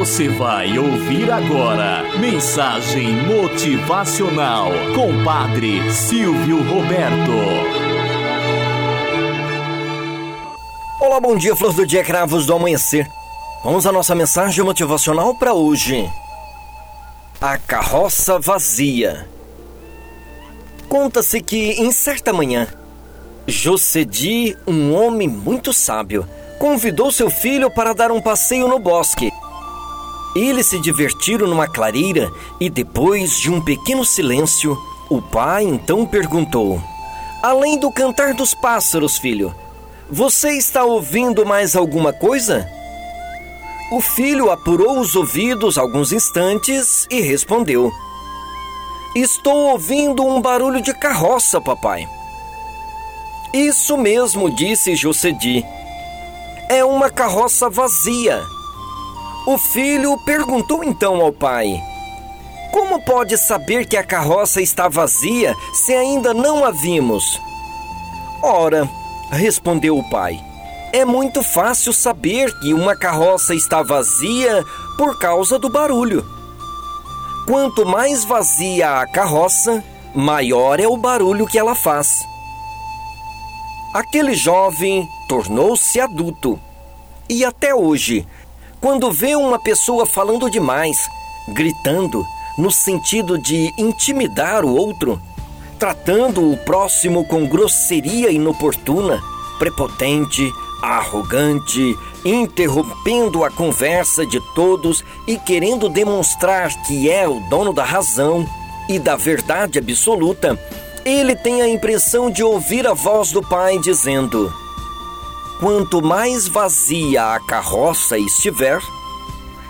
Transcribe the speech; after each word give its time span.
Você 0.00 0.30
vai 0.30 0.78
ouvir 0.78 1.30
agora 1.30 2.18
Mensagem 2.18 3.12
Motivacional 3.26 4.70
com 4.94 5.22
Padre 5.22 5.92
Silvio 5.92 6.62
Roberto. 6.62 7.30
Olá, 10.98 11.20
bom 11.20 11.36
dia, 11.36 11.54
flor 11.54 11.74
do 11.74 11.86
dia, 11.86 12.02
cravos 12.02 12.46
do 12.46 12.54
amanhecer. 12.54 13.06
Vamos 13.62 13.86
à 13.86 13.92
nossa 13.92 14.14
mensagem 14.14 14.64
motivacional 14.64 15.34
para 15.34 15.52
hoje. 15.52 16.10
A 17.38 17.58
carroça 17.58 18.38
vazia. 18.38 19.28
Conta-se 20.88 21.42
que, 21.42 21.72
em 21.72 21.92
certa 21.92 22.32
manhã, 22.32 22.66
Josedi, 23.46 24.56
um 24.66 24.94
homem 24.94 25.28
muito 25.28 25.74
sábio, 25.74 26.26
convidou 26.58 27.12
seu 27.12 27.28
filho 27.28 27.70
para 27.70 27.92
dar 27.92 28.10
um 28.10 28.22
passeio 28.22 28.66
no 28.66 28.78
bosque. 28.78 29.30
Eles 30.34 30.66
se 30.66 30.78
divertiram 30.78 31.46
numa 31.46 31.66
clareira 31.66 32.32
e, 32.60 32.70
depois 32.70 33.38
de 33.38 33.50
um 33.50 33.60
pequeno 33.60 34.04
silêncio, 34.04 34.78
o 35.08 35.20
pai 35.20 35.64
então 35.64 36.06
perguntou: 36.06 36.80
Além 37.42 37.78
do 37.78 37.90
cantar 37.90 38.34
dos 38.34 38.54
pássaros, 38.54 39.18
filho, 39.18 39.54
você 40.08 40.52
está 40.52 40.84
ouvindo 40.84 41.44
mais 41.44 41.74
alguma 41.74 42.12
coisa? 42.12 42.68
O 43.90 44.00
filho 44.00 44.52
apurou 44.52 45.00
os 45.00 45.16
ouvidos 45.16 45.76
alguns 45.76 46.12
instantes 46.12 47.08
e 47.10 47.20
respondeu: 47.20 47.90
Estou 49.16 49.72
ouvindo 49.72 50.24
um 50.24 50.40
barulho 50.40 50.80
de 50.80 50.94
carroça, 50.94 51.60
papai. 51.60 52.08
Isso 53.52 53.96
mesmo, 53.96 54.54
disse 54.54 54.94
Josedi. 54.94 55.66
É 56.68 56.84
uma 56.84 57.10
carroça 57.10 57.68
vazia. 57.68 58.40
O 59.46 59.56
filho 59.56 60.18
perguntou 60.18 60.84
então 60.84 61.20
ao 61.20 61.32
pai: 61.32 61.82
Como 62.72 63.02
pode 63.02 63.38
saber 63.38 63.86
que 63.86 63.96
a 63.96 64.04
carroça 64.04 64.60
está 64.60 64.86
vazia 64.86 65.56
se 65.72 65.94
ainda 65.94 66.34
não 66.34 66.64
a 66.64 66.70
vimos? 66.70 67.40
Ora, 68.42 68.88
respondeu 69.30 69.96
o 69.98 70.08
pai, 70.10 70.38
é 70.92 71.04
muito 71.04 71.42
fácil 71.42 71.92
saber 71.92 72.52
que 72.60 72.74
uma 72.74 72.94
carroça 72.94 73.54
está 73.54 73.82
vazia 73.82 74.64
por 74.98 75.18
causa 75.18 75.58
do 75.58 75.70
barulho. 75.70 76.24
Quanto 77.46 77.86
mais 77.86 78.24
vazia 78.24 79.00
a 79.00 79.06
carroça, 79.06 79.82
maior 80.14 80.78
é 80.78 80.86
o 80.86 80.96
barulho 80.96 81.46
que 81.46 81.58
ela 81.58 81.74
faz. 81.74 82.20
Aquele 83.94 84.34
jovem 84.34 85.08
tornou-se 85.28 85.98
adulto 85.98 86.60
e 87.30 87.44
até 87.44 87.72
hoje, 87.72 88.26
quando 88.80 89.12
vê 89.12 89.36
uma 89.36 89.58
pessoa 89.58 90.06
falando 90.06 90.50
demais, 90.50 91.08
gritando, 91.48 92.24
no 92.56 92.70
sentido 92.70 93.38
de 93.38 93.72
intimidar 93.76 94.64
o 94.64 94.74
outro, 94.74 95.20
tratando 95.78 96.50
o 96.50 96.56
próximo 96.56 97.24
com 97.24 97.46
grosseria 97.46 98.30
inoportuna, 98.30 99.20
prepotente, 99.58 100.50
arrogante, 100.82 101.96
interrompendo 102.24 103.44
a 103.44 103.50
conversa 103.50 104.24
de 104.26 104.40
todos 104.54 105.04
e 105.26 105.38
querendo 105.38 105.88
demonstrar 105.88 106.70
que 106.84 107.10
é 107.10 107.28
o 107.28 107.40
dono 107.48 107.72
da 107.72 107.84
razão 107.84 108.46
e 108.88 108.98
da 108.98 109.16
verdade 109.16 109.78
absoluta, 109.78 110.58
ele 111.04 111.34
tem 111.36 111.62
a 111.62 111.68
impressão 111.68 112.30
de 112.30 112.42
ouvir 112.42 112.86
a 112.86 112.92
voz 112.92 113.30
do 113.30 113.42
pai 113.42 113.78
dizendo: 113.78 114.52
Quanto 115.60 116.02
mais 116.02 116.48
vazia 116.48 117.34
a 117.34 117.40
carroça 117.40 118.18
estiver, 118.18 118.80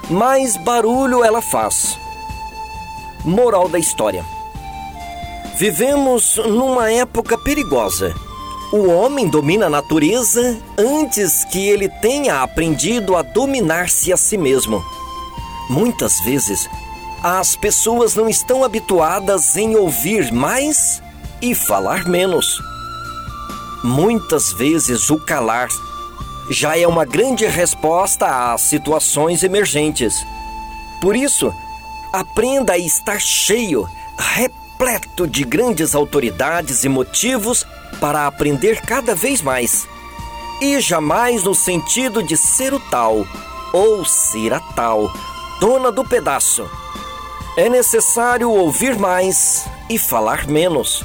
mais 0.09 0.57
barulho 0.57 1.23
ela 1.23 1.43
faz. 1.43 1.99
Moral 3.25 3.69
da 3.69 3.79
história: 3.79 4.25
Vivemos 5.59 6.37
numa 6.37 6.91
época 6.91 7.37
perigosa 7.37 8.15
o 8.73 8.89
homem 8.89 9.27
domina 9.27 9.67
a 9.67 9.71
natureza 9.71 10.57
antes 10.79 11.45
que 11.45 11.59
ele 11.59 11.89
tenha 11.89 12.41
aprendido 12.41 13.17
a 13.17 13.23
dominar-se 13.23 14.13
a 14.13 14.17
si 14.17 14.39
mesmo. 14.39 14.81
Muitas 15.69 16.21
vezes, 16.21 16.69
as 17.21 17.57
pessoas 17.57 18.15
não 18.15 18.29
estão 18.29 18.63
habituadas 18.63 19.57
em 19.57 19.75
ouvir 19.75 20.33
mais 20.33 21.03
e 21.43 21.53
falar 21.53 22.05
menos. 22.07 22.61
Muitas 23.83 24.53
vezes, 24.53 25.09
o 25.09 25.19
calar 25.19 25.69
já 26.51 26.77
é 26.77 26.87
uma 26.87 27.05
grande 27.05 27.47
resposta 27.47 28.53
às 28.53 28.63
situações 28.63 29.43
emergentes. 29.43 30.15
Por 31.01 31.17
isso, 31.17 31.53
aprenda 32.13 32.75
a 32.75 32.79
estar 32.79 33.21
cheio, 33.21 33.89
repleto 34.19 35.27
de 35.27 35.45
grandes 35.45 35.95
autoridades 35.95 36.85
e 36.85 36.89
motivos 36.89 37.67
para 38.01 38.27
aprender 38.27 38.83
cada 38.83 39.15
vez 39.15 39.41
mais. 39.41 39.89
E 40.61 40.79
jamais 40.81 41.45
no 41.45 41.55
sentido 41.55 42.23
de 42.23 42.37
ser 42.37 42.75
o 42.75 42.81
tal 42.81 43.27
ou 43.73 44.05
ser 44.05 44.53
a 44.53 44.61
tal, 44.61 45.11
dona 45.59 45.91
do 45.91 46.05
pedaço. 46.05 46.69
É 47.57 47.69
necessário 47.69 48.51
ouvir 48.51 48.99
mais 48.99 49.67
e 49.89 49.99
falar 49.99 50.47
menos. 50.47 51.05